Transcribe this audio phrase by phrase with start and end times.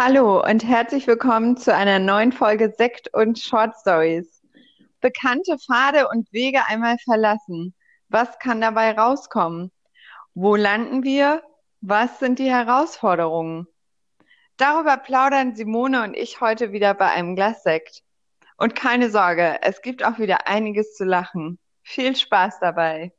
[0.00, 4.40] Hallo und herzlich willkommen zu einer neuen Folge Sekt und Short Stories.
[5.00, 7.74] Bekannte Pfade und Wege einmal verlassen.
[8.08, 9.72] Was kann dabei rauskommen?
[10.34, 11.42] Wo landen wir?
[11.80, 13.66] Was sind die Herausforderungen?
[14.56, 18.04] Darüber plaudern Simone und ich heute wieder bei einem Glas Sekt.
[18.56, 21.58] Und keine Sorge, es gibt auch wieder einiges zu lachen.
[21.82, 23.12] Viel Spaß dabei.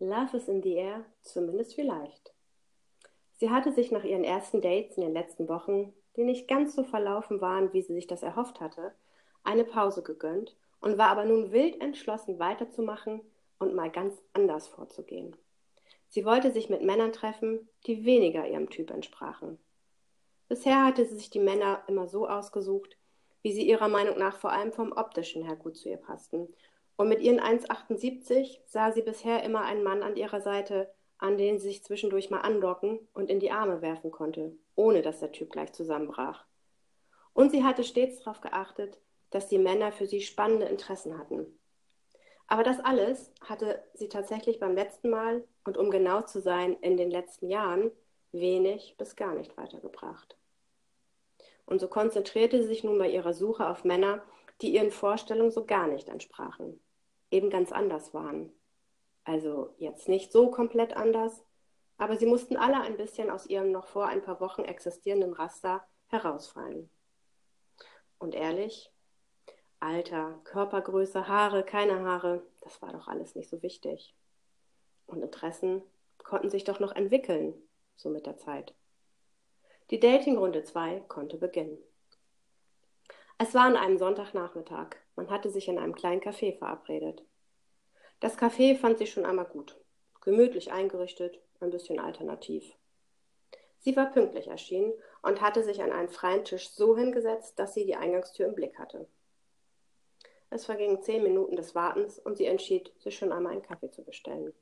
[0.00, 2.34] Love is in the air, zumindest vielleicht.
[3.40, 6.84] Sie hatte sich nach ihren ersten Dates in den letzten Wochen, die nicht ganz so
[6.84, 8.92] verlaufen waren, wie sie sich das erhofft hatte,
[9.44, 13.22] eine Pause gegönnt und war aber nun wild entschlossen weiterzumachen
[13.58, 15.34] und mal ganz anders vorzugehen.
[16.10, 19.58] Sie wollte sich mit Männern treffen, die weniger ihrem Typ entsprachen.
[20.50, 22.98] Bisher hatte sie sich die Männer immer so ausgesucht,
[23.40, 26.52] wie sie ihrer Meinung nach vor allem vom optischen her gut zu ihr passten.
[26.96, 31.58] Und mit ihren 1,78 sah sie bisher immer einen Mann an ihrer Seite, an denen
[31.58, 35.50] sie sich zwischendurch mal andocken und in die Arme werfen konnte, ohne dass der Typ
[35.50, 36.46] gleich zusammenbrach.
[37.34, 41.46] Und sie hatte stets darauf geachtet, dass die Männer für sie spannende Interessen hatten.
[42.46, 46.96] Aber das alles hatte sie tatsächlich beim letzten Mal und um genau zu sein, in
[46.96, 47.92] den letzten Jahren
[48.32, 50.36] wenig bis gar nicht weitergebracht.
[51.66, 54.22] Und so konzentrierte sie sich nun bei ihrer Suche auf Männer,
[54.62, 56.80] die ihren Vorstellungen so gar nicht entsprachen,
[57.30, 58.52] eben ganz anders waren
[59.30, 61.44] also jetzt nicht so komplett anders,
[61.98, 65.86] aber sie mussten alle ein bisschen aus ihrem noch vor ein paar Wochen existierenden Raster
[66.08, 66.90] herausfallen.
[68.18, 68.90] Und ehrlich,
[69.78, 74.16] Alter, Körpergröße, Haare, keine Haare, das war doch alles nicht so wichtig.
[75.06, 75.82] Und Interessen
[76.24, 77.54] konnten sich doch noch entwickeln,
[77.94, 78.74] so mit der Zeit.
[79.90, 81.78] Die Datingrunde 2 konnte beginnen.
[83.38, 84.96] Es war an einem Sonntagnachmittag.
[85.14, 87.22] Man hatte sich in einem kleinen Café verabredet.
[88.20, 89.78] Das Café fand sie schon einmal gut.
[90.20, 92.76] Gemütlich eingerichtet, ein bisschen alternativ.
[93.78, 97.86] Sie war pünktlich erschienen und hatte sich an einen freien Tisch so hingesetzt, dass sie
[97.86, 99.08] die Eingangstür im Blick hatte.
[100.50, 104.04] Es vergingen zehn Minuten des Wartens und sie entschied, sich schon einmal einen Kaffee zu
[104.04, 104.52] bestellen.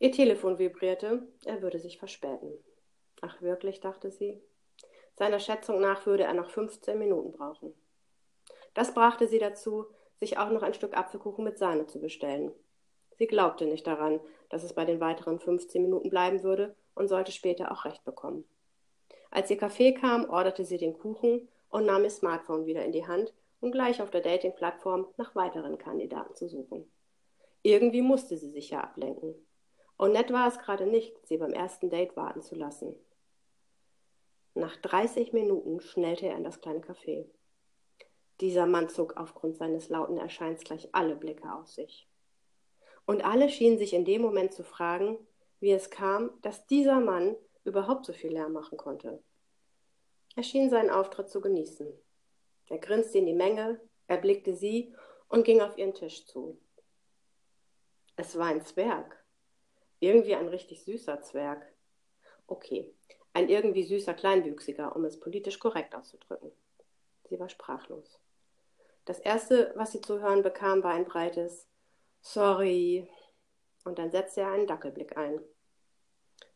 [0.00, 2.52] Ihr Telefon vibrierte, er würde sich verspäten.
[3.20, 4.42] Ach wirklich, dachte sie.
[5.14, 7.72] Seiner Schätzung nach würde er noch 15 Minuten brauchen.
[8.74, 9.86] Das brachte sie dazu,
[10.18, 12.52] sich auch noch ein Stück Apfelkuchen mit Sahne zu bestellen.
[13.18, 17.32] Sie glaubte nicht daran, dass es bei den weiteren 15 Minuten bleiben würde und sollte
[17.32, 18.44] später auch recht bekommen.
[19.30, 23.06] Als ihr Kaffee kam, orderte sie den Kuchen und nahm ihr Smartphone wieder in die
[23.06, 26.90] Hand, um gleich auf der Dating-Plattform nach weiteren Kandidaten zu suchen.
[27.62, 29.34] Irgendwie musste sie sich ja ablenken.
[29.96, 32.94] Und nett war es gerade nicht, sie beim ersten Date warten zu lassen.
[34.54, 37.26] Nach 30 Minuten schnellte er in das kleine Café.
[38.40, 42.06] Dieser Mann zog aufgrund seines lauten Erscheins gleich alle Blicke auf sich.
[43.06, 45.18] Und alle schienen sich in dem Moment zu fragen,
[45.60, 49.22] wie es kam, dass dieser Mann überhaupt so viel Lärm machen konnte.
[50.34, 51.92] Er schien seinen Auftritt zu genießen.
[52.68, 54.94] Er grinste in die Menge, erblickte sie
[55.28, 56.58] und ging auf ihren Tisch zu.
[58.16, 59.24] Es war ein Zwerg.
[59.98, 61.66] Irgendwie ein richtig süßer Zwerg.
[62.46, 62.94] Okay,
[63.32, 66.52] ein irgendwie süßer Kleinwüchsiger, um es politisch korrekt auszudrücken.
[67.28, 68.20] Sie war sprachlos.
[69.06, 71.68] Das erste, was sie zu hören bekam, war ein breites
[72.20, 73.08] Sorry.
[73.84, 75.40] Und dann setzte er einen Dackelblick ein.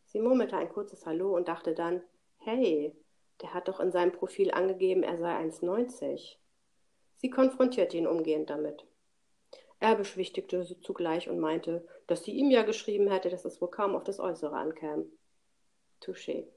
[0.07, 2.03] Sie murmelte ein kurzes Hallo und dachte dann,
[2.39, 2.93] hey,
[3.41, 6.39] der hat doch in seinem Profil angegeben, er sei 1,90.
[7.19, 8.85] Sie konfrontierte ihn umgehend damit.
[9.79, 13.71] Er beschwichtigte sie zugleich und meinte, dass sie ihm ja geschrieben hätte, dass es wohl
[13.71, 15.07] kaum auf das Äußere ankäme.
[16.03, 16.49] Touché.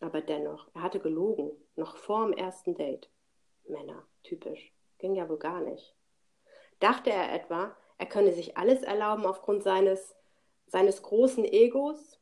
[0.00, 3.08] Aber dennoch, er hatte gelogen, noch vor dem ersten Date.
[3.66, 4.72] Männer, typisch.
[4.98, 5.94] Ging ja wohl gar nicht.
[6.80, 10.14] Dachte er etwa, er könne sich alles erlauben aufgrund seines,
[10.66, 12.20] seines großen Egos?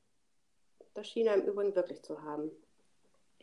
[0.94, 2.50] Das schien er im Übrigen wirklich zu haben.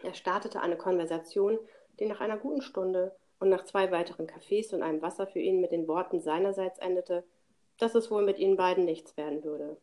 [0.02, 1.60] Er startete eine Konversation,
[2.00, 5.62] die nach einer guten Stunde und nach zwei weiteren Kaffees und einem Wasser für ihn
[5.62, 7.24] mit den Worten seinerseits endete,
[7.78, 9.78] dass es wohl mit ihnen beiden nichts werden würde.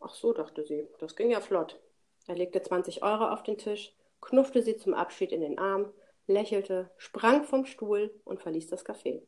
[0.00, 1.80] Ach so, dachte sie, das ging ja flott.
[2.26, 5.92] Er legte 20 Euro auf den Tisch, knuffte sie zum Abschied in den Arm,
[6.26, 9.22] lächelte, sprang vom Stuhl und verließ das Café.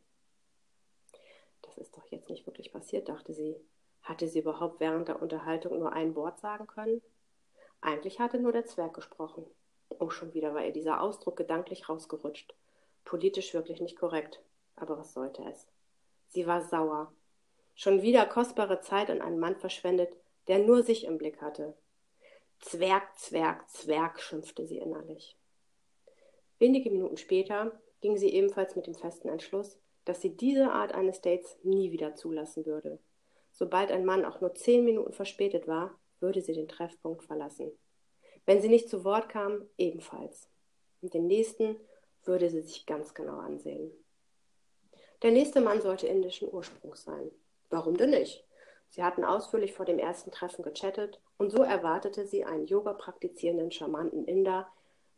[1.62, 3.56] Das ist doch jetzt nicht wirklich passiert, dachte sie.
[4.03, 7.03] Hatte sie überhaupt während der Unterhaltung nur ein Wort sagen können?
[7.81, 9.45] Eigentlich hatte nur der Zwerg gesprochen.
[9.99, 12.55] Oh, schon wieder war ihr dieser Ausdruck gedanklich rausgerutscht.
[13.05, 14.41] Politisch wirklich nicht korrekt.
[14.77, 15.67] Aber was sollte es?
[16.29, 17.12] Sie war sauer.
[17.75, 20.11] Schon wieder kostbare Zeit an einen Mann verschwendet,
[20.49, 21.75] der nur sich im Blick hatte.
[22.61, 25.38] Zwerg, Zwerg, Zwerg, schimpfte sie innerlich.
[26.58, 31.20] Wenige Minuten später ging sie ebenfalls mit dem festen Entschluss, dass sie diese Art eines
[31.20, 32.99] Dates nie wieder zulassen würde.
[33.52, 37.70] Sobald ein Mann auch nur zehn Minuten verspätet war, würde sie den Treffpunkt verlassen.
[38.46, 40.49] Wenn sie nicht zu Wort kam, ebenfalls.
[41.02, 41.76] Und den nächsten
[42.25, 43.93] würde sie sich ganz genau ansehen.
[45.22, 47.31] Der nächste Mann sollte indischen Ursprungs sein.
[47.70, 48.44] Warum denn nicht?
[48.90, 53.70] Sie hatten ausführlich vor dem ersten Treffen gechattet und so erwartete sie einen Yoga praktizierenden,
[53.70, 54.69] charmanten Inder,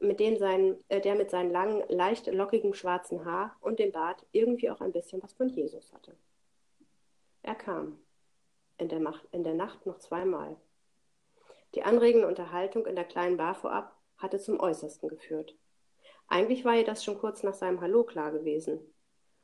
[0.01, 4.27] mit dem sein, äh, der mit seinen langen, leicht lockigen schwarzen Haar und dem Bart
[4.33, 6.17] irgendwie auch ein bisschen was von Jesus hatte.
[7.43, 7.99] Er kam.
[8.79, 10.57] In der, Macht, in der Nacht noch zweimal.
[11.75, 15.55] Die anregende Unterhaltung in der kleinen Bar vorab hatte zum Äußersten geführt.
[16.29, 18.81] Eigentlich war ihr das schon kurz nach seinem Hallo klar gewesen.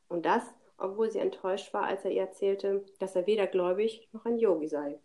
[0.07, 0.43] Und das,
[0.77, 4.67] obwohl sie enttäuscht war, als er ihr erzählte, dass er weder gläubig noch ein Yogi
[4.67, 4.99] sei.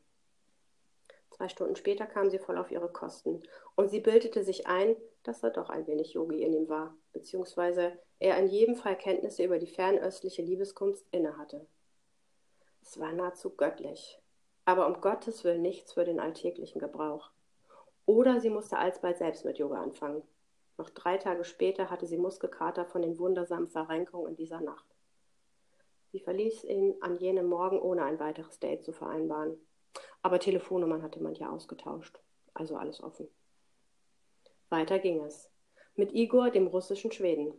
[1.31, 3.43] Zwei Stunden später kam sie voll auf ihre Kosten
[3.75, 7.99] und sie bildete sich ein, dass er doch ein wenig Yogi in ihm war, beziehungsweise
[8.19, 11.67] er in jedem Fall Kenntnisse über die fernöstliche Liebeskunst innehatte.
[12.83, 14.21] Es war nahezu göttlich,
[14.65, 17.31] aber um Gottes Willen nichts für den alltäglichen Gebrauch.
[18.07, 20.23] Oder sie musste alsbald selbst mit Yoga anfangen.
[20.77, 24.87] Noch drei Tage später hatte sie Muskelkater von den wundersamen Verrenkungen in dieser Nacht.
[26.11, 29.57] Sie verließ ihn an jenem Morgen, ohne ein weiteres Date zu vereinbaren.
[30.23, 32.21] Aber Telefonnummern hatte man ja ausgetauscht,
[32.55, 33.29] also alles offen.
[34.73, 35.51] Weiter ging es.
[35.95, 37.53] Mit Igor, dem russischen Schweden.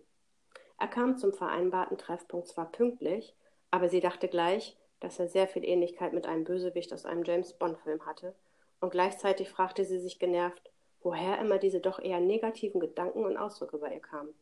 [0.80, 3.36] Er kam zum vereinbarten Treffpunkt zwar pünktlich,
[3.72, 7.54] aber sie dachte gleich, dass er sehr viel Ähnlichkeit mit einem Bösewicht aus einem James
[7.54, 8.36] Bond-Film hatte,
[8.82, 10.72] und gleichzeitig fragte sie sich genervt,
[11.02, 14.34] woher immer diese doch eher negativen Gedanken und Ausdrücke bei ihr kamen.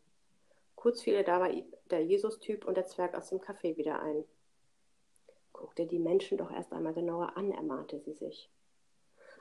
[0.75, 4.23] Kurz fiel ihr dabei der Jesus-Typ und der Zwerg aus dem Café wieder ein.
[5.51, 8.49] Guck dir die Menschen doch erst einmal genauer an, ermahnte sie sich.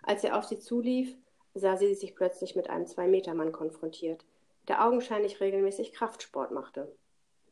[0.03, 1.17] Als er auf sie zulief,
[1.55, 4.25] sah sie sich plötzlich mit einem Zwei-Meter-Mann konfrontiert,
[4.69, 6.95] der augenscheinlich regelmäßig Kraftsport machte.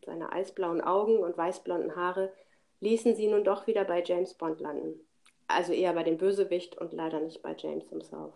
[0.05, 2.33] Seine eisblauen Augen und weißblonden Haare
[2.81, 5.01] ließen sie nun doch wieder bei James Bond landen.
[5.49, 8.35] Also eher bei dem Bösewicht und leider nicht bei James himself.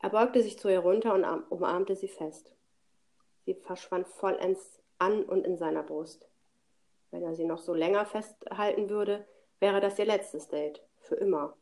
[0.00, 2.52] Er beugte sich zu ihr runter und umarmte sie fest.
[3.44, 6.28] Sie verschwand vollends an und in seiner Brust.
[7.10, 9.24] Wenn er sie noch so länger festhalten würde,
[9.58, 10.82] wäre das ihr letztes Date.
[11.00, 11.56] Für immer.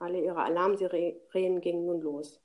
[0.00, 2.40] Alle ihre Alarmsirenen gingen nun los.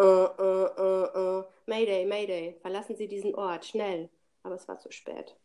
[0.00, 1.44] Uh, uh, uh, uh.
[1.66, 4.08] Mayday, Mayday, verlassen Sie diesen Ort, schnell.
[4.42, 5.36] Aber es war zu spät.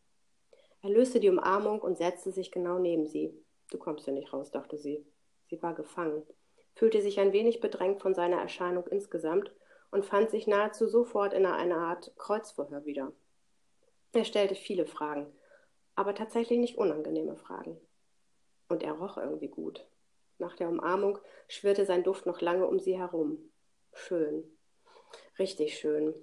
[0.82, 3.34] Er löste die Umarmung und setzte sich genau neben sie.
[3.72, 5.06] Du kommst hier nicht raus, dachte sie.
[5.50, 6.24] Sie war gefangen,
[6.76, 9.52] fühlte sich ein wenig bedrängt von seiner Erscheinung insgesamt
[9.92, 13.12] und fand sich nahezu sofort in einer Art Kreuzverhör wieder.
[14.14, 15.28] Er stellte viele Fragen,
[15.96, 17.78] aber tatsächlich nicht unangenehme Fragen.
[18.70, 19.86] Und er roch irgendwie gut.
[20.38, 23.38] Nach der Umarmung schwirrte sein Duft noch lange um sie herum.
[23.94, 24.44] Schön.
[25.40, 26.14] Richtig schön.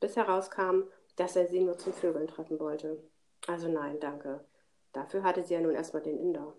[0.00, 0.84] Bis herauskam,
[1.16, 3.02] dass er sie nur zum Vögeln treffen wollte.
[3.46, 4.44] Also nein, danke.
[4.92, 6.54] Dafür hatte sie ja nun erstmal den Inder.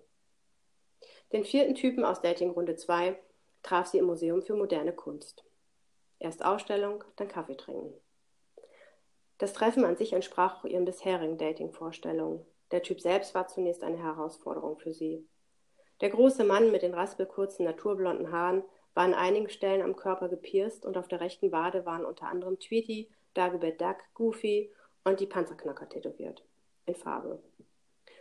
[1.32, 3.20] Den vierten Typen aus Dating Runde 2
[3.64, 5.44] traf sie im Museum für moderne Kunst.
[6.20, 7.94] Erst Ausstellung, dann Kaffee trinken.
[9.38, 12.46] Das Treffen an sich entsprach auch ihren bisherigen Dating-Vorstellungen.
[12.70, 15.28] Der Typ selbst war zunächst eine Herausforderung für sie.
[16.02, 18.64] Der große Mann mit den raspelkurzen naturblonden Haaren
[18.96, 22.60] war an einigen Stellen am Körper gepierst und auf der rechten Wade waren unter anderem
[22.60, 24.72] Tweety, Dagobert Duck, Goofy
[25.04, 26.44] und die Panzerknacker tätowiert.
[26.88, 27.42] In Farbe.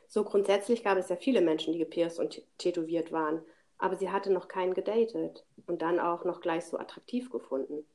[0.06, 3.42] So grundsätzlich gab es ja viele Menschen, die gepierst und tätowiert waren,
[3.78, 7.86] aber sie hatte noch keinen gedatet und dann auch noch gleich so attraktiv gefunden.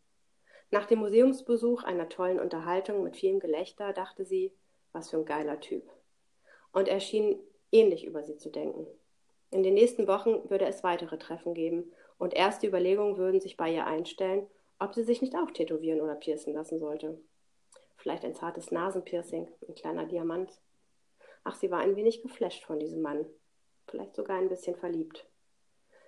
[0.71, 4.51] Nach dem Museumsbesuch, einer tollen Unterhaltung mit vielem Gelächter, dachte sie,
[4.93, 5.83] was für ein geiler Typ.
[6.71, 7.39] Und er schien
[7.71, 8.87] ähnlich über sie zu denken.
[9.55, 13.73] In den nächsten Wochen würde es weitere Treffen geben und erste Überlegungen würden sich bei
[13.73, 14.47] ihr einstellen,
[14.79, 17.17] ob sie sich nicht auch tätowieren oder piercen lassen sollte.
[17.95, 20.51] Vielleicht ein zartes Nasenpiercing, ein kleiner Diamant.
[21.45, 23.25] Ach, sie war ein wenig geflasht von diesem Mann,
[23.87, 25.25] vielleicht sogar ein bisschen verliebt.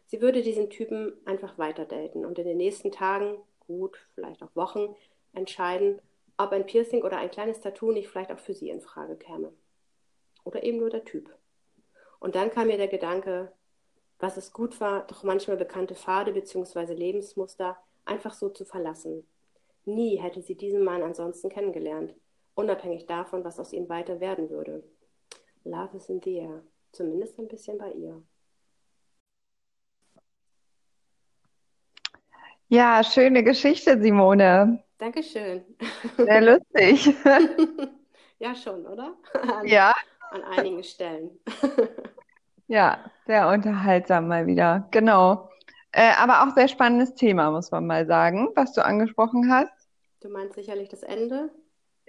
[0.08, 4.54] Sie würde diesen Typen einfach weiter daten und in den nächsten Tagen, gut, vielleicht auch
[4.58, 4.94] Wochen,
[5.32, 6.02] entscheiden,
[6.36, 9.54] ob ein Piercing oder ein kleines Tattoo nicht vielleicht auch für sie in Frage käme.
[10.44, 11.34] Oder eben nur der Typ.
[12.20, 13.52] Und dann kam mir der Gedanke,
[14.20, 16.94] was es gut war, doch manchmal bekannte Pfade bzw.
[16.94, 19.28] Lebensmuster einfach so zu verlassen.
[19.86, 22.14] Nie hätte sie diesen Mann ansonsten kennengelernt,
[22.56, 24.84] unabhängig davon, was aus ihm weiter werden würde.
[25.64, 28.22] Love is in the air, zumindest ein bisschen bei ihr.
[32.70, 34.84] Ja, schöne Geschichte, Simone.
[34.98, 35.64] Dankeschön.
[36.18, 37.16] Sehr lustig.
[38.40, 39.18] Ja, schon, oder?
[39.66, 39.96] Ja,
[40.32, 41.32] an einigen Stellen.
[42.68, 44.88] ja, sehr unterhaltsam mal wieder.
[44.92, 45.50] Genau.
[45.92, 49.72] Äh, aber auch sehr spannendes Thema, muss man mal sagen, was du angesprochen hast.
[50.22, 51.50] Du meinst sicherlich das Ende?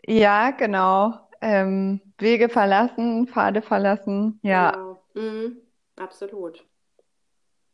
[0.07, 1.15] Ja, genau.
[1.41, 4.41] Ähm, Wege verlassen, Pfade verlassen.
[4.43, 5.03] Ja, Genau.
[5.15, 5.57] Mhm.
[5.97, 6.65] Absolut.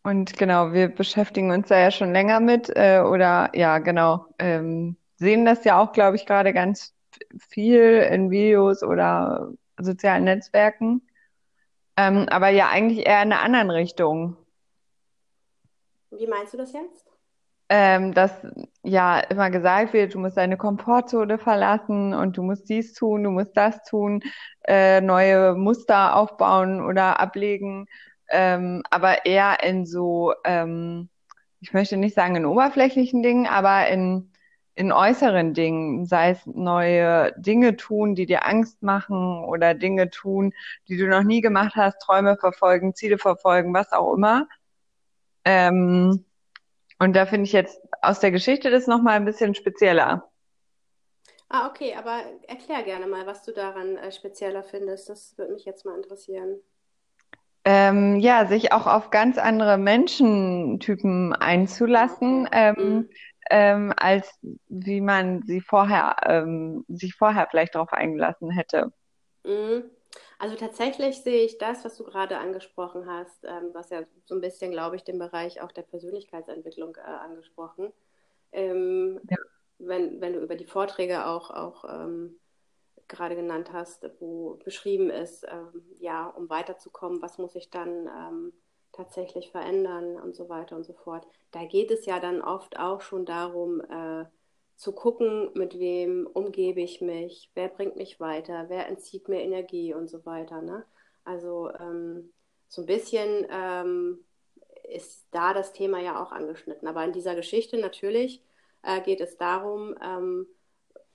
[0.02, 4.96] Und genau, wir beschäftigen uns da ja schon länger mit, äh, oder ja, genau, ähm,
[5.16, 6.94] sehen das ja auch, glaube ich, gerade ganz
[7.48, 11.02] viel in Videos oder sozialen Netzwerken.
[11.96, 14.36] Ähm, aber ja, eigentlich eher in einer anderen Richtung.
[16.10, 17.06] Wie meinst du das jetzt?
[17.70, 18.30] Ähm, dass
[18.82, 23.30] ja immer gesagt wird, du musst deine Komfortzone verlassen und du musst dies tun, du
[23.30, 24.22] musst das tun,
[24.66, 27.86] äh, neue Muster aufbauen oder ablegen,
[28.28, 31.08] ähm, aber eher in so, ähm,
[31.60, 34.30] ich möchte nicht sagen in oberflächlichen Dingen, aber in,
[34.76, 40.52] in äußeren Dingen, sei es neue Dinge tun, die dir Angst machen oder Dinge tun,
[40.88, 44.48] die du noch nie gemacht hast, Träume verfolgen, Ziele verfolgen, was auch immer.
[45.44, 46.24] Ähm,
[46.98, 50.30] und da finde ich jetzt aus der Geschichte das nochmal ein bisschen spezieller.
[51.48, 55.08] Ah, okay, aber erklär gerne mal, was du daran äh, spezieller findest.
[55.08, 56.60] Das würde mich jetzt mal interessieren.
[57.66, 62.74] Ähm, ja, sich auch auf ganz andere Menschentypen einzulassen, okay.
[62.76, 63.08] ähm, Mhm.
[63.50, 68.92] Ähm, als wie man sie vorher, ähm, sich vorher vielleicht darauf eingelassen hätte.
[69.44, 69.84] Mhm.
[70.38, 74.40] Also tatsächlich sehe ich das, was du gerade angesprochen hast, ähm, was ja so ein
[74.40, 77.92] bisschen, glaube ich, den Bereich auch der Persönlichkeitsentwicklung äh, angesprochen.
[78.52, 79.36] Ähm, Ja.
[79.78, 82.38] wenn, wenn du über die Vorträge auch, auch ähm,
[83.08, 88.52] gerade genannt hast, wo beschrieben ist, ähm, ja, um weiterzukommen, was muss ich dann ähm,
[88.94, 91.26] tatsächlich verändern und so weiter und so fort.
[91.50, 94.24] Da geht es ja dann oft auch schon darum, äh,
[94.76, 99.94] zu gucken, mit wem umgebe ich mich, wer bringt mich weiter, wer entzieht mir Energie
[99.94, 100.62] und so weiter.
[100.62, 100.84] Ne?
[101.24, 102.32] Also ähm,
[102.68, 104.24] so ein bisschen ähm,
[104.92, 106.88] ist da das Thema ja auch angeschnitten.
[106.88, 108.42] Aber in dieser Geschichte natürlich
[108.82, 110.46] äh, geht es darum, ähm,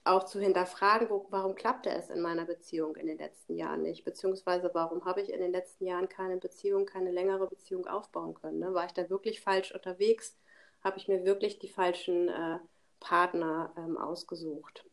[0.04, 4.06] auch zu hinterfragen, wo, warum klappte es in meiner Beziehung in den letzten Jahren nicht,
[4.06, 8.60] beziehungsweise warum habe ich in den letzten Jahren keine Beziehung, keine längere Beziehung aufbauen können.
[8.60, 8.74] Ne?
[8.74, 10.38] War ich da wirklich falsch unterwegs?
[10.84, 12.60] Habe ich mir wirklich die falschen äh,
[13.00, 14.86] Partner ähm, ausgesucht?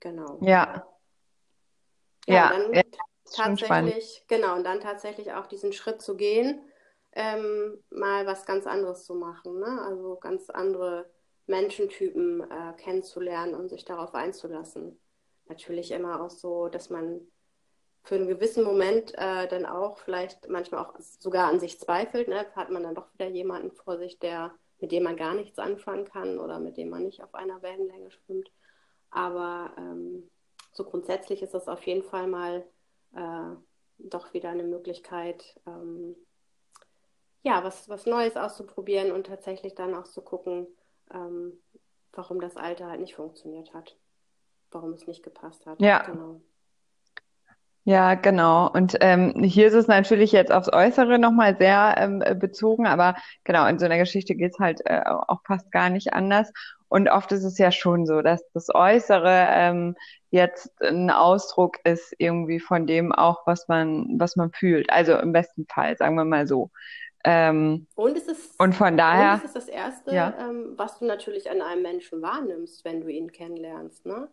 [0.00, 0.38] Genau.
[0.42, 0.86] Ja,
[2.26, 6.60] Ja, und ja, ja, tatsächlich, genau, und dann tatsächlich auch diesen Schritt zu gehen,
[7.12, 9.82] ähm, mal was ganz anderes zu machen, ne?
[9.82, 11.10] Also ganz andere
[11.46, 14.98] Menschentypen äh, kennenzulernen und sich darauf einzulassen.
[15.46, 17.20] Natürlich immer auch so, dass man
[18.02, 22.46] für einen gewissen Moment äh, dann auch vielleicht manchmal auch sogar an sich zweifelt, ne?
[22.54, 26.04] Hat man dann doch wieder jemanden vor sich, der, mit dem man gar nichts anfangen
[26.04, 28.50] kann oder mit dem man nicht auf einer Wellenlänge schwimmt.
[29.10, 30.30] Aber ähm,
[30.72, 32.64] so grundsätzlich ist das auf jeden Fall mal
[33.14, 33.56] äh,
[33.98, 36.16] doch wieder eine Möglichkeit, ähm,
[37.42, 40.66] ja, was, was Neues auszuprobieren und tatsächlich dann auch zu gucken,
[41.12, 41.52] ähm,
[42.12, 43.96] warum das Alte halt nicht funktioniert hat,
[44.70, 45.80] warum es nicht gepasst hat.
[45.80, 46.02] Ja.
[46.04, 46.40] Genau.
[47.86, 48.70] Ja, genau.
[48.70, 53.14] Und ähm, hier ist es natürlich jetzt aufs Äußere nochmal sehr ähm, äh, bezogen, aber
[53.44, 56.50] genau, in so einer Geschichte geht's halt äh, auch fast gar nicht anders.
[56.88, 59.96] Und oft ist es ja schon so, dass das Äußere ähm,
[60.30, 64.88] jetzt ein Ausdruck ist irgendwie von dem auch, was man, was man fühlt.
[64.90, 66.70] Also im besten Fall, sagen wir mal so.
[67.24, 70.98] Ähm, Und es ist, und von und es daher, ist das Erste, ja, ähm, was
[70.98, 74.28] du natürlich an einem Menschen wahrnimmst, wenn du ihn kennenlernst, ne?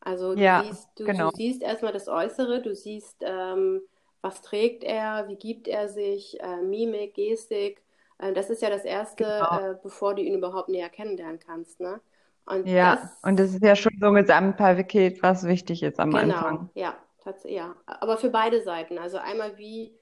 [0.00, 3.82] Also du ja, siehst, du, du genau, siehst erstmal das Äußere, du siehst, ähm,
[4.22, 7.82] was trägt er, wie gibt er sich, äh, Mimik, Gestik.
[8.18, 9.60] Äh, das ist ja das Erste, genau.
[9.78, 12.00] äh, bevor du ihn überhaupt näher kennenlernen kannst, ne?
[12.46, 16.14] Und Ja, und das das ist ja schon so ein Gesamtpaket, was wichtig ist am
[16.14, 16.70] Genau, Anfang.
[16.74, 17.76] ja, tatsächlich, ja.
[17.86, 18.98] Aber für beide Seiten.
[18.98, 19.94] Also einmal, wie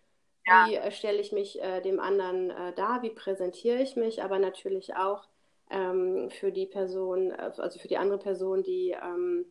[0.49, 4.39] Ja, äh, stelle ich mich äh, dem anderen äh, dar, wie präsentiere ich mich, aber
[4.39, 5.29] natürlich auch
[5.71, 9.47] ähm, für die Person, äh, also für die andere Person, die, ähm,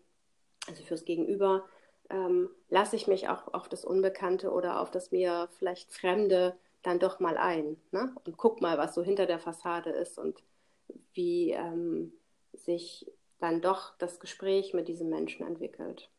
[0.67, 1.65] also fürs Gegenüber,
[2.09, 6.99] ähm, lasse ich mich auch auf das Unbekannte oder auf das mir vielleicht Fremde dann
[6.99, 8.15] doch mal ein, ne?
[8.25, 10.41] Und guck mal, was so hinter der Fassade ist und
[11.13, 12.13] wie ähm,
[12.53, 16.09] sich dann doch das Gespräch mit diesem Menschen entwickelt.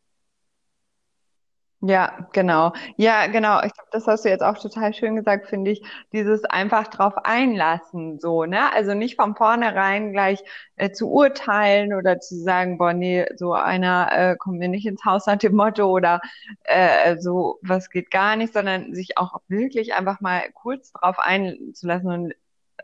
[1.80, 2.73] Ja, genau.
[2.97, 3.62] Ja, genau.
[3.62, 5.82] Ich glaube, das hast du jetzt auch total schön gesagt, finde ich.
[6.12, 8.73] Dieses einfach drauf einlassen, so, ne?
[8.73, 10.42] Also nicht von vornherein gleich
[10.76, 15.04] äh, zu urteilen oder zu sagen, boah, nee, so einer äh, kommt mir nicht ins
[15.04, 16.20] Haus nach dem Motto oder
[16.64, 22.11] äh, so, was geht gar nicht, sondern sich auch wirklich einfach mal kurz drauf einzulassen
[22.11, 22.35] und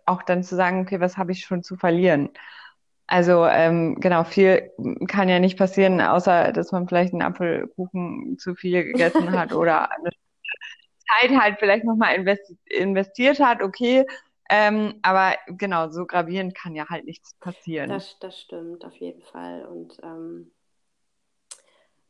[0.06, 2.30] auch dann zu sagen, okay, was habe ich schon zu verlieren?
[3.06, 4.70] Also ähm, genau, viel
[5.08, 9.90] kann ja nicht passieren, außer dass man vielleicht einen Apfelkuchen zu viel gegessen hat oder
[9.92, 10.10] eine
[11.06, 14.06] Zeit halt vielleicht nochmal investi investiert hat, okay.
[14.50, 17.88] Ähm, aber genau, so gravierend kann ja halt nichts passieren.
[17.90, 19.64] Das, das stimmt auf jeden Fall.
[19.66, 20.50] Und ähm,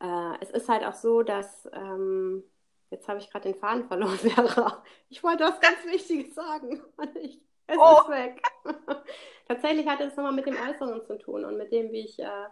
[0.01, 2.43] äh, es ist halt auch so, dass, ähm,
[2.91, 4.83] jetzt habe ich gerade den Faden verloren, Vera.
[5.09, 6.83] Ich wollte was ganz Wichtiges sagen.
[7.21, 8.01] Ich, Es oh.
[8.03, 8.43] ist weg.
[9.49, 12.47] Tatsächlich hatte es nochmal mit dem Äußeren zu tun und mit dem, wie ich, äh,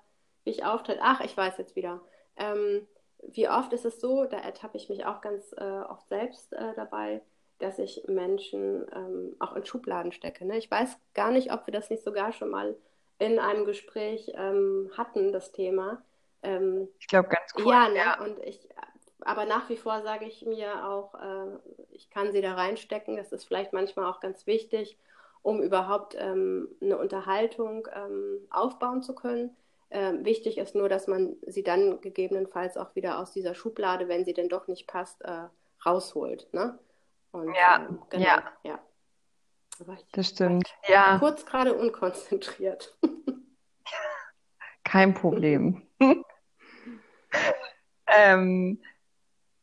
[0.45, 0.99] wie ich auftritt.
[1.01, 2.01] Ach, ich weiß jetzt wieder.
[2.37, 2.87] Ähm,
[3.23, 6.75] wie oft ist es so, da ertappe ich mich auch ganz äh, oft selbst äh,
[6.75, 7.23] dabei,
[7.59, 10.45] dass ich Menschen ähm, auch in Schubladen stecke.
[10.45, 10.59] Ne?
[10.59, 12.77] Ich weiß gar nicht, ob wir das nicht sogar schon mal
[13.19, 16.03] in einem Gespräch ähm, hatten, das Thema.
[16.43, 17.73] Ähm, ich glaube, ganz cool.
[17.73, 17.97] Ja, ne?
[17.97, 18.69] ja, und ich,
[19.25, 21.59] aber nach wie vor sage ich mir auch, äh,
[21.91, 23.17] ich kann sie da reinstecken.
[23.17, 24.99] Das ist vielleicht manchmal auch ganz wichtig,
[25.43, 29.57] um überhaupt ähm, eine Unterhaltung ähm, aufbauen zu können.
[29.91, 34.25] Ähm, wichtig ist nur, dass man sie dann gegebenenfalls auch wieder aus dieser Schublade, wenn
[34.25, 35.49] sie denn doch nicht passt, äh,
[35.85, 36.53] rausholt.
[36.53, 36.79] Ne?
[37.33, 38.53] Und, ja, ähm, genau, ja.
[38.63, 38.79] ja.
[40.13, 40.69] das stimmt.
[40.89, 41.19] Ja.
[41.19, 42.97] Kurz gerade unkonzentriert.
[44.85, 45.87] Kein Problem.
[48.07, 48.83] ähm,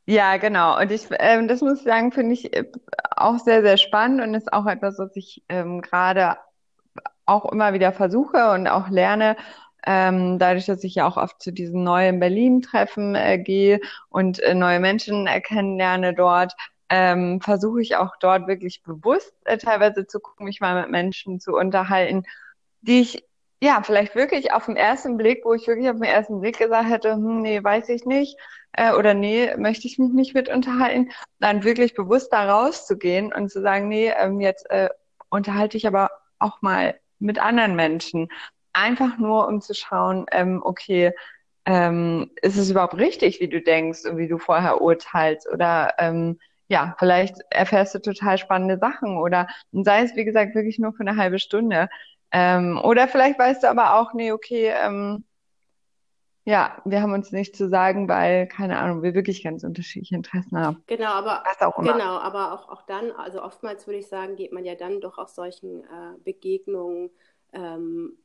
[0.09, 0.79] ja, genau.
[0.79, 2.65] Und ich, ähm, das muss ich sagen, finde ich äh,
[3.15, 6.37] auch sehr, sehr spannend und ist auch etwas, was ich ähm, gerade
[7.27, 9.37] auch immer wieder versuche und auch lerne.
[9.85, 14.55] Ähm, dadurch, dass ich ja auch oft zu diesen neuen Berlin-Treffen äh, gehe und äh,
[14.55, 16.53] neue Menschen äh, kennenlerne dort,
[16.89, 21.39] ähm, versuche ich auch dort wirklich bewusst äh, teilweise zu gucken, mich mal mit Menschen
[21.39, 22.23] zu unterhalten,
[22.81, 23.28] die ich
[23.61, 26.89] ja vielleicht wirklich auf den ersten Blick, wo ich wirklich auf den ersten Blick gesagt
[26.89, 28.37] hätte, hm, nee, weiß ich nicht,
[28.73, 33.49] äh, oder nee, möchte ich mich nicht mit unterhalten, dann wirklich bewusst da rauszugehen und
[33.49, 34.89] zu sagen, nee, ähm, jetzt äh,
[35.29, 38.29] unterhalte ich aber auch mal mit anderen Menschen.
[38.73, 41.13] Einfach nur, um zu schauen, ähm, okay,
[41.65, 45.47] ähm, ist es überhaupt richtig, wie du denkst und wie du vorher urteilst?
[45.51, 50.79] Oder ähm, ja, vielleicht erfährst du total spannende Sachen oder sei es, wie gesagt, wirklich
[50.79, 51.89] nur für eine halbe Stunde.
[52.31, 55.23] Ähm, oder vielleicht weißt du aber auch, nee, okay, ähm,
[56.45, 60.57] ja, wir haben uns nicht zu sagen, weil, keine Ahnung, wir wirklich ganz unterschiedliche Interessen
[60.57, 60.83] haben.
[60.87, 64.65] Genau, aber, auch genau, aber auch, auch dann, also oftmals würde ich sagen, geht man
[64.65, 67.11] ja dann doch aus solchen äh, Begegnungen
[67.53, 68.17] ähm,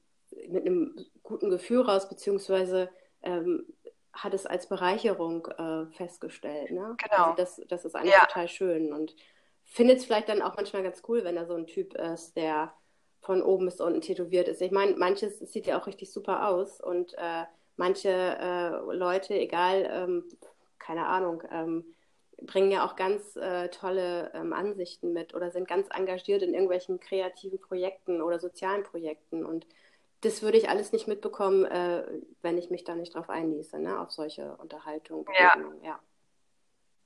[0.48, 2.88] mit einem guten Gefühl raus, beziehungsweise
[3.22, 3.66] ähm,
[4.12, 6.70] hat es als Bereicherung äh, festgestellt.
[6.70, 6.96] Ne?
[6.96, 7.24] Genau.
[7.24, 8.24] Also das, das ist eigentlich ja.
[8.24, 9.14] total schön und
[9.64, 12.72] findet es vielleicht dann auch manchmal ganz cool, wenn da so ein Typ ist, der
[13.24, 14.60] von oben bis unten tätowiert ist.
[14.60, 17.44] Ich meine, manches sieht ja auch richtig super aus und äh,
[17.76, 20.24] manche äh, Leute, egal, ähm,
[20.78, 21.84] keine Ahnung, ähm,
[22.42, 27.00] bringen ja auch ganz äh, tolle ähm, Ansichten mit oder sind ganz engagiert in irgendwelchen
[27.00, 29.66] kreativen Projekten oder sozialen Projekten und
[30.20, 32.02] das würde ich alles nicht mitbekommen, äh,
[32.42, 35.26] wenn ich mich da nicht drauf einließe, ne, auf solche Unterhaltungen.
[35.38, 35.54] Ja.
[35.82, 35.98] ja.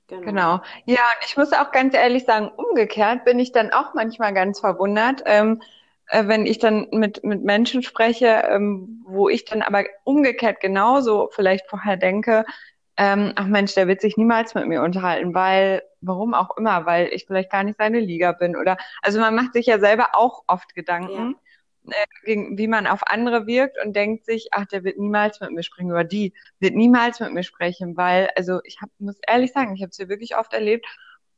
[0.07, 0.23] Genau.
[0.23, 0.61] genau.
[0.87, 4.61] Ja, und ich muss auch ganz ehrlich sagen, umgekehrt bin ich dann auch manchmal ganz
[4.61, 5.78] verwundert, ähm, äh,
[6.11, 11.69] wenn ich dann mit, mit Menschen spreche, ähm, wo ich dann aber umgekehrt genauso vielleicht
[11.69, 12.45] vorher denke,
[12.97, 17.09] ähm, ach Mensch, der wird sich niemals mit mir unterhalten, weil, warum auch immer, weil
[17.13, 20.43] ich vielleicht gar nicht seine Liga bin oder, also man macht sich ja selber auch
[20.47, 21.33] oft Gedanken.
[21.33, 21.39] Ja
[21.91, 25.63] äh, wie man auf andere wirkt und denkt sich, ach, der wird niemals mit mir
[25.63, 29.75] sprechen oder die wird niemals mit mir sprechen, weil, also ich hab, muss ehrlich sagen,
[29.75, 30.87] ich habe es hier wirklich oft erlebt,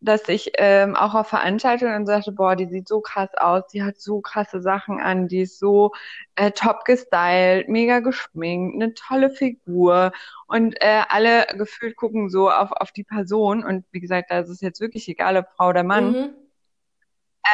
[0.00, 3.82] dass ich ähm, auch auf Veranstaltungen dann sagte, boah, die sieht so krass aus, die
[3.82, 5.92] hat so krasse Sachen an, die ist so
[6.36, 10.12] äh, top gestylt, mega geschminkt, eine tolle Figur
[10.46, 14.48] und äh, alle gefühlt gucken so auf, auf die Person und wie gesagt, da ist
[14.48, 16.12] es jetzt wirklich egal, ob Frau oder Mann.
[16.12, 16.34] Mhm.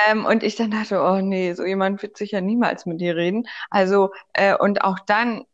[0.09, 3.47] Ähm, und ich dann dachte, oh nee, so jemand wird sicher niemals mit dir reden.
[3.71, 5.45] Also, äh, und auch dann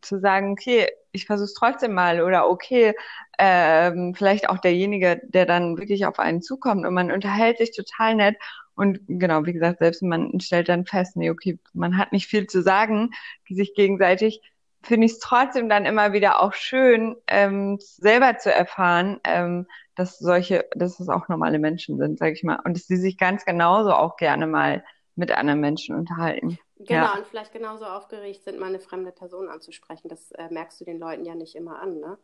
[0.00, 2.22] zu sagen, okay, ich versuche es trotzdem mal.
[2.22, 2.94] Oder okay,
[3.38, 8.14] ähm, vielleicht auch derjenige, der dann wirklich auf einen zukommt und man unterhält sich total
[8.14, 8.36] nett.
[8.74, 12.46] Und genau, wie gesagt, selbst man stellt dann fest, nee, okay, man hat nicht viel
[12.46, 13.10] zu sagen,
[13.48, 14.40] sich gegenseitig,
[14.82, 20.18] finde ich es trotzdem dann immer wieder auch schön, ähm, selber zu erfahren, ähm, dass
[20.18, 23.44] solche, dass es auch normale Menschen sind, sage ich mal, und dass sie sich ganz
[23.44, 24.84] genauso auch gerne mal
[25.16, 26.58] mit anderen Menschen unterhalten.
[26.78, 27.14] Genau, ja.
[27.16, 30.08] und vielleicht genauso aufgeregt sind, mal eine fremde Person anzusprechen.
[30.08, 32.18] Das äh, merkst du den Leuten ja nicht immer an, ne?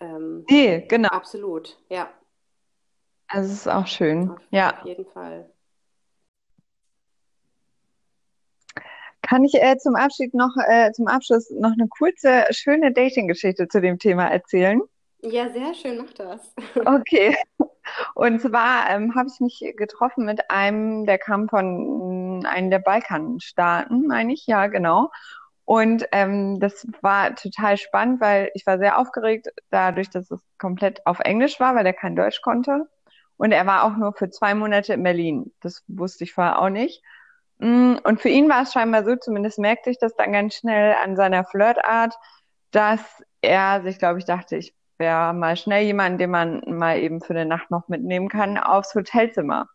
[0.00, 1.08] Ähm, nee, genau.
[1.08, 2.10] Absolut, ja.
[3.28, 4.30] Also es ist auch schön.
[4.30, 4.78] Auf, ja.
[4.78, 5.50] Auf jeden Fall.
[9.22, 13.80] Kann ich äh, zum Abschied noch, äh, zum Abschluss noch eine kurze, schöne Dating-Geschichte zu
[13.80, 14.80] dem Thema erzählen?
[15.20, 16.54] Ja, sehr schön, mach das.
[16.86, 17.36] Okay.
[18.14, 24.06] Und zwar ähm, habe ich mich getroffen mit einem, der kam von einem der Balkanstaaten,
[24.06, 25.10] meine ich, ja, genau.
[25.64, 31.06] Und ähm, das war total spannend, weil ich war sehr aufgeregt, dadurch, dass es komplett
[31.06, 32.88] auf Englisch war, weil er kein Deutsch konnte.
[33.36, 35.52] Und er war auch nur für zwei Monate in Berlin.
[35.60, 37.02] Das wusste ich vorher auch nicht.
[37.58, 40.94] Mm, und für ihn war es scheinbar so, zumindest merkte ich das dann ganz schnell
[41.04, 42.14] an seiner Flirtart,
[42.70, 47.20] dass er sich, glaube ich, dachte, ich wäre mal schnell jemand, den man mal eben
[47.20, 49.68] für eine Nacht noch mitnehmen kann, aufs Hotelzimmer.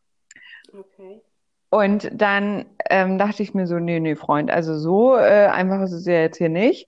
[0.67, 1.21] Okay.
[1.69, 5.93] Und dann ähm, dachte ich mir so, nee, nee, Freund, also so äh, einfach ist
[5.93, 6.87] es ja jetzt hier nicht.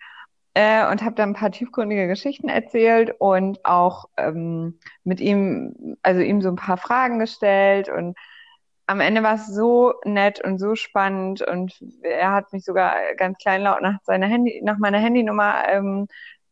[0.54, 6.22] Äh, und habe dann ein paar tiefgründige Geschichten erzählt und auch ähm, mit ihm, also
[6.22, 8.16] ihm so ein paar Fragen gestellt und
[8.88, 13.38] am Ende war es so nett und so spannend und er hat mich sogar ganz
[13.40, 16.08] kleinlaut nach seiner Handy, nach meiner Handynummer ähm,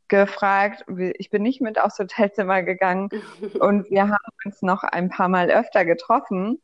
[0.07, 0.85] gefragt.
[1.17, 3.09] Ich bin nicht mit aufs Hotelzimmer gegangen
[3.59, 6.61] und wir haben uns noch ein paar Mal öfter getroffen.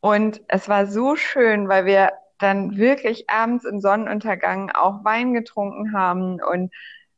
[0.00, 5.92] Und es war so schön, weil wir dann wirklich abends im Sonnenuntergang auch Wein getrunken
[5.96, 6.72] haben und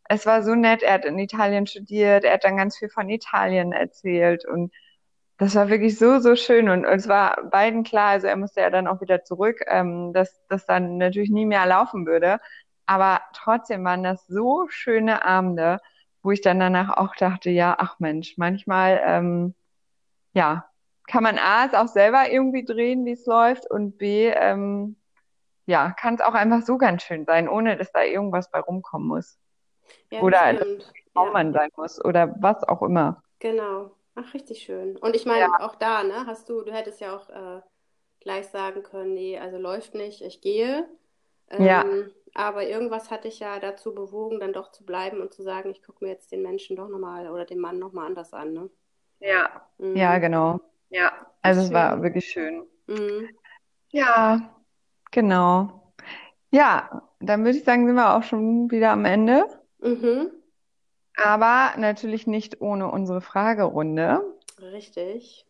[0.09, 0.83] es war so nett.
[0.83, 4.73] Er hat in Italien studiert, er hat dann ganz viel von Italien erzählt und
[5.39, 8.61] das war wirklich so, so schön und, und es war beiden klar, also er musste
[8.61, 12.39] ja dann auch wieder zurück, ähm, dass das dann natürlich nie mehr laufen würde.
[12.87, 15.79] Aber trotzdem waren das so schöne Abende,
[16.23, 19.55] wo ich dann danach auch dachte, ja, ach Mensch, manchmal, ähm,
[20.35, 20.69] ja,
[21.09, 24.97] kann man A, es auch selber irgendwie drehen, wie es läuft und B, ähm,
[25.67, 29.09] ja, kann es auch einfach so ganz schön sein, ohne dass da irgendwas bei rumkommen
[29.09, 29.39] muss.
[30.11, 33.23] Ja, oder das dass es Ja, sein muss oder was auch immer.
[33.39, 33.93] genau.
[34.15, 34.97] Ach, richtig schön.
[34.97, 37.61] Und ich meine, Ja, auch da, ne, hast du, du hättest ja auch äh,
[38.21, 40.89] gleich sagen können, nee, also läuft nicht, ich gehe.
[41.59, 45.43] ja, Ähm, aber irgendwas hat dich ja dazu bewogen, dann doch zu bleiben und zu
[45.43, 48.53] sagen, ich gucke mir jetzt den Menschen doch nochmal oder den Mann nochmal anders an,
[48.53, 48.71] ne?
[49.21, 50.21] ja, ja, Mhm.
[50.21, 50.61] genau.
[50.91, 52.03] Ja, also es war schön.
[52.03, 52.67] wirklich schön.
[52.87, 53.29] Mhm.
[53.91, 54.55] Ja,
[55.11, 55.93] genau.
[56.51, 59.47] Ja, dann würde ich sagen, sind wir auch schon wieder am Ende.
[59.81, 60.31] Mhm.
[61.17, 64.23] Aber natürlich nicht ohne unsere Fragerunde.
[64.61, 65.47] Richtig.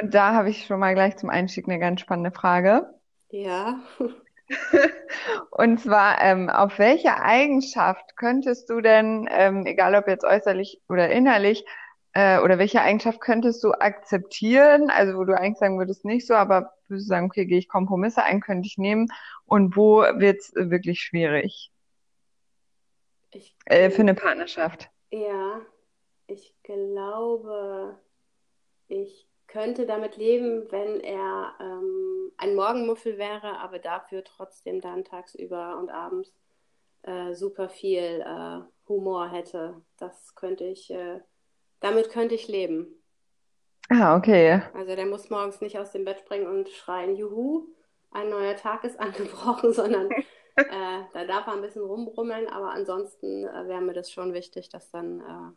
[0.00, 2.94] Und da habe ich schon mal gleich zum Einstieg eine ganz spannende Frage.
[3.30, 3.80] Ja.
[5.50, 11.10] Und zwar, ähm, auf welche Eigenschaft könntest du denn, ähm, egal ob jetzt äußerlich oder
[11.10, 11.64] innerlich,
[12.12, 14.90] äh, oder welche Eigenschaft könntest du akzeptieren?
[14.90, 17.68] Also wo du eigentlich sagen würdest, nicht so, aber würdest du sagen, okay, gehe ich
[17.68, 19.08] Kompromisse ein, könnte ich nehmen.
[19.46, 21.72] Und wo wird's wirklich schwierig,
[23.30, 24.90] Ich, äh, für eine Partnerschaft?
[25.10, 25.60] ja,
[26.28, 28.00] ich glaube,
[28.88, 35.78] ich könnte damit leben, wenn er ähm, ein Morgenmuffel wäre, aber dafür trotzdem dann tagsüber
[35.78, 36.32] und abends
[37.02, 39.80] äh, super viel äh, Humor hätte.
[39.98, 41.20] Das könnte ich, äh,
[41.80, 43.02] damit könnte ich leben.
[43.88, 44.62] Ah, okay.
[44.74, 47.68] Also der muss morgens nicht aus dem Bett springen und schreien, Juhu,
[48.10, 53.44] ein neuer Tag ist angebrochen, sondern äh, da darf er ein bisschen rumbrummeln, aber ansonsten
[53.44, 55.52] äh, wäre mir das schon wichtig, dass dann äh,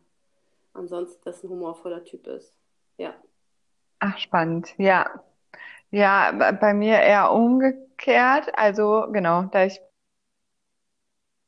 [0.74, 2.54] ansonsten das ein humorvoller Typ ist.
[2.98, 3.14] Ja.
[4.00, 4.74] Ach, spannend.
[4.78, 5.22] Ja.
[5.90, 8.50] Ja, b- bei mir eher umgekehrt.
[8.56, 9.80] Also, genau, da ich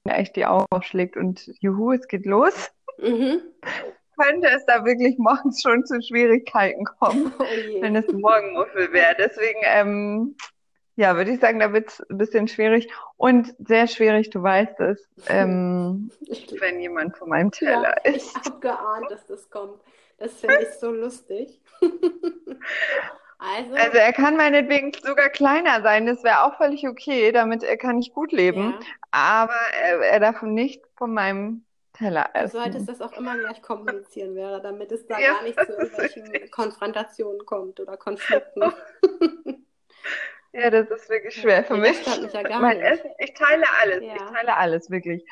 [0.04, 3.40] echt die Augen aufschlägt und juhu, es geht los, Mhm.
[4.18, 7.80] könnte es da wirklich morgens schon zu Schwierigkeiten kommen, Oh je.
[7.80, 9.14] wenn es Morgenmuffel wäre.
[9.18, 10.36] Deswegen, ähm,
[10.96, 14.78] ja, würde ich sagen, da wird es ein bisschen schwierig und sehr schwierig, du weißt
[14.80, 18.34] es, ähm, Ich, wenn jemand von meinem ja, Teller ich ist.
[18.34, 19.80] habe geahnt, dass das kommt.
[20.22, 21.60] Das finde ich so lustig.
[23.38, 27.76] Also Also, er kann meinetwegen sogar kleiner sein, das wäre auch völlig okay, damit er
[27.78, 32.88] kann ich gut leben, ja, aber er, er darf nicht von meinem Teller du solltest
[32.88, 32.88] essen.
[32.88, 36.50] das auch immer gleich kommunizieren, wäre, damit es da Ja, gar nicht zu irgendwelchen richtig.
[36.50, 38.72] Konfrontationen kommt oder Konflikten.
[40.52, 41.96] Ja, das ist wirklich Ja, schwer für mich.
[42.18, 42.78] mich ja Mein.
[42.80, 45.24] Essen, ich teile alles, ich teile alles, wirklich.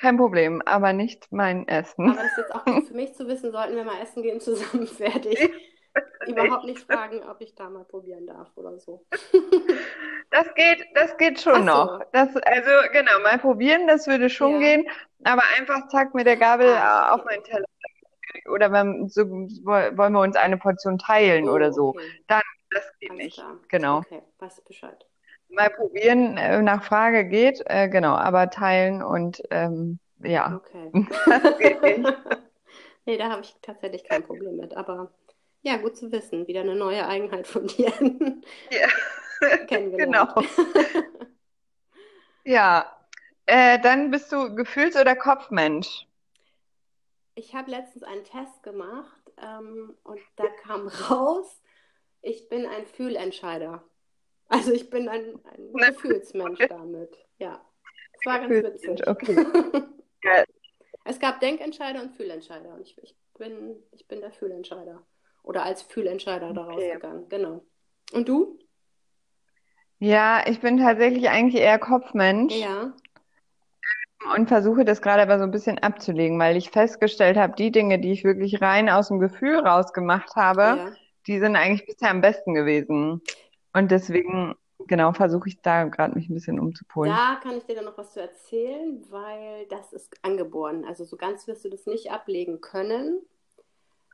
[0.00, 2.10] Kein Problem, aber nicht mein Essen.
[2.10, 4.40] Aber das ist jetzt auch gut für mich zu wissen, sollten wir mal essen gehen
[4.40, 5.50] zusammen, ich
[6.28, 9.04] überhaupt nicht fragen, ob ich da mal probieren darf oder so.
[10.30, 11.98] Das geht, das geht schon Ach noch.
[12.00, 14.58] so, Das, also genau, mal probieren, das würde schon ja.
[14.60, 14.84] gehen,
[15.24, 17.34] aber einfach zack mit der Gabel Ah, äh, auf okay.
[17.34, 17.64] meinen Teller.
[18.52, 21.88] Oder wenn, so, woll- wollen wir uns eine Portion teilen oder Oh, so.
[21.90, 22.24] okay.
[22.28, 23.36] Dann, das geht Alles nicht.
[23.36, 23.58] klar.
[23.68, 23.98] Genau.
[23.98, 25.06] Okay, weiß Bescheid.
[25.50, 30.90] Mal probieren, äh, nach Frage geht, äh, genau, aber teilen und ähm, ja, Okay.
[31.26, 32.14] das geht nicht.
[33.06, 34.76] Nee, da habe ich tatsächlich kein Problem mit.
[34.76, 35.10] Aber
[35.62, 36.46] ja, gut zu wissen.
[36.46, 37.90] Wieder eine neue Eigenheit von dir
[38.70, 38.88] Ja,
[39.66, 40.26] genau.
[42.44, 42.86] Ja,
[43.46, 46.06] äh, dann bist du Gefühls- oder Kopfmensch.
[47.34, 51.60] Ich habe letztens einen Test gemacht ähm, und da kam raus,
[52.22, 53.84] ich bin ein Fühlentscheider.
[54.48, 55.86] Also ich bin ein, ein Ne?
[55.92, 57.16] Gefühlsmensch damit.
[57.38, 57.60] Ja,
[58.12, 59.06] es war ganz witzig.
[59.06, 59.34] okay.
[60.22, 60.44] Geil.
[61.04, 65.02] Es gab Denkentscheider und Fühlentscheider und ich, ich bin, ich bin der Fühlentscheider.
[65.42, 66.72] Oder als Fühlentscheider da Okay.
[66.90, 67.28] rausgegangen.
[67.28, 67.64] Genau.
[68.12, 68.58] Und du?
[69.98, 72.92] Ja, ich bin tatsächlich eigentlich eher Kopfmensch Ja.
[74.36, 77.98] und versuche das gerade aber so ein bisschen abzulegen, weil ich festgestellt habe, die Dinge,
[77.98, 80.92] die ich wirklich rein aus dem Gefühl rausgemacht habe, Ja.
[81.26, 83.22] die sind eigentlich bisher am besten gewesen.
[83.78, 87.12] Und deswegen, genau, versuche ich da gerade mich ein bisschen umzupolen.
[87.12, 90.84] Da kann ich dir dann noch was zu erzählen, weil das ist angeboren.
[90.84, 93.20] Also so ganz wirst du das nicht ablegen können.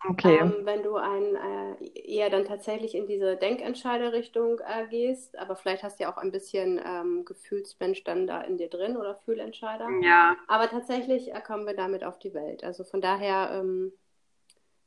[0.07, 0.39] Okay.
[0.39, 5.83] Ähm, wenn du ein, äh, eher dann tatsächlich in diese Denkentscheiderrichtung äh, gehst, aber vielleicht
[5.83, 9.89] hast du ja auch ein bisschen ähm, Gefühlsmensch dann da in dir drin oder Fühlentscheider.
[10.03, 10.37] Ja.
[10.47, 12.65] Aber tatsächlich äh, kommen wir damit auf die Welt.
[12.65, 13.93] Also von daher, ähm,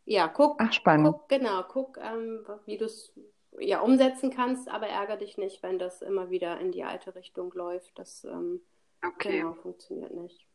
[0.06, 1.08] ja, guck, Ach, spannend.
[1.08, 3.12] guck, genau, guck, ähm, wie du es
[3.60, 7.52] ja umsetzen kannst, aber ärgere dich nicht, wenn das immer wieder in die alte Richtung
[7.54, 7.98] läuft.
[7.98, 8.62] Das ähm,
[9.04, 9.39] Okay.
[9.39, 10.46] genau funktioniert nicht.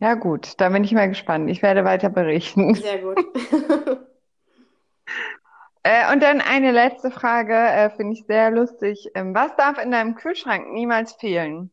[0.00, 1.48] Ja, gut, da bin ich mal gespannt.
[1.50, 2.74] Ich werde weiter berichten.
[2.74, 3.18] Sehr gut.
[5.86, 9.10] Äh, und dann eine letzte Frage, äh, finde ich sehr lustig.
[9.14, 11.70] Ähm, was darf in deinem Kühlschrank niemals fehlen?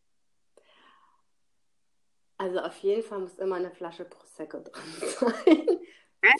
[2.37, 5.79] Also auf jeden Fall muss immer eine Flasche Prosecco drin sein.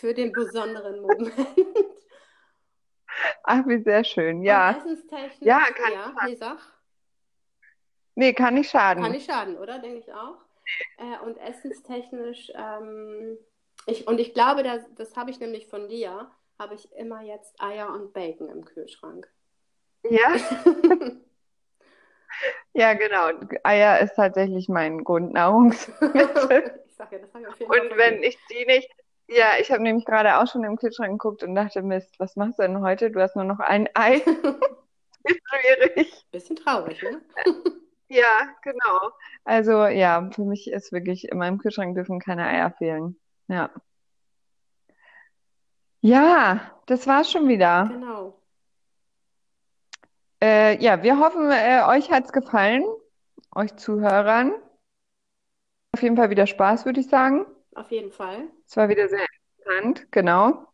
[0.00, 1.32] Für den besonderen Moment.
[3.44, 4.42] Ach, wie sehr schön.
[4.42, 4.72] Ja.
[4.76, 6.58] essenstechnisch, Ja, kann ja, nee, sag.
[8.14, 9.02] Nee, kann nicht schaden.
[9.02, 9.78] Kann nicht schaden, oder?
[9.78, 10.36] Denke ich auch.
[10.98, 13.38] Äh, und essenstechnisch, ähm,
[13.86, 17.60] ich, und ich glaube, das, das habe ich nämlich von dir, habe ich immer jetzt
[17.60, 19.28] Eier und Bacon im Kühlschrank.
[20.08, 20.34] Ja?
[22.74, 23.28] Ja, genau.
[23.62, 26.78] Eier ist tatsächlich mein Grundnahrungsmittel.
[26.92, 28.90] Ich sag ja, das habe ich auf jeden Fall Und wenn ich die nicht,
[29.36, 32.58] ja, ich habe nämlich gerade auch schon im Kühlschrank geguckt und dachte, Mist, was machst
[32.58, 33.10] du denn heute?
[33.10, 34.22] Du hast nur noch ein Ei.
[35.24, 36.26] Schwierig.
[36.30, 37.20] Bisschen traurig, ne?
[38.08, 39.10] Ja, genau.
[39.44, 43.16] Also ja, für mich ist wirklich, in meinem Kühlschrank dürfen keine Eier fehlen.
[43.48, 43.70] Ja.
[46.02, 47.88] Ja, das war's schon wieder.
[47.90, 48.38] Genau.
[50.42, 52.84] Äh, ja, wir hoffen, äh, euch hat's gefallen,
[53.54, 54.52] euch Zuhörern.
[55.92, 57.46] Auf jeden Fall wieder Spaß, würde ich sagen.
[57.74, 58.44] Auf jeden Fall.
[58.66, 59.26] Es war wieder sehr
[59.58, 60.66] interessant, genau.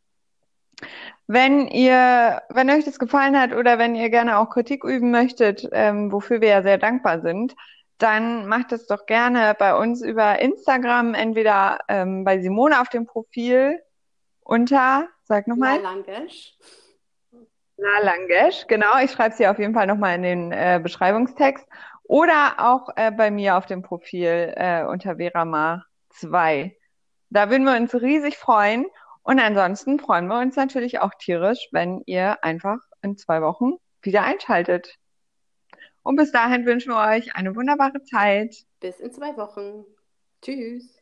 [1.26, 5.68] Wenn ihr, wenn euch das gefallen hat oder wenn ihr gerne auch Kritik üben möchtet,
[5.72, 7.54] ähm, wofür wir ja sehr dankbar sind,
[7.98, 13.06] dann macht es doch gerne bei uns über Instagram, entweder ähm, bei Simone auf dem
[13.06, 13.80] Profil
[14.40, 16.56] unter, sag nochmal, Lalangesch.
[17.76, 18.98] La Langesch, genau.
[19.04, 21.66] Ich schreibe sie auf jeden Fall nochmal in den äh, Beschreibungstext.
[22.04, 26.72] Oder auch äh, bei mir auf dem Profil äh, unter Veramar2.
[27.30, 28.86] Da würden wir uns riesig freuen.
[29.22, 34.22] Und ansonsten freuen wir uns natürlich auch tierisch, wenn ihr einfach in zwei Wochen wieder
[34.22, 34.96] einschaltet.
[36.02, 38.56] Und bis dahin wünschen wir euch eine wunderbare Zeit.
[38.80, 39.84] Bis in zwei Wochen.
[40.40, 40.97] Tschüss.